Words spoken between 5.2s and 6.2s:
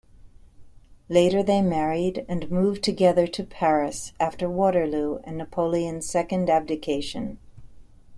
and Napoleon's